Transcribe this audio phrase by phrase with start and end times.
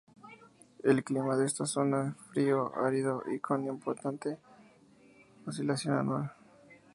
[0.83, 4.35] El clima de esta zona es frío árido y con una importante
[5.45, 6.33] oscilación anual.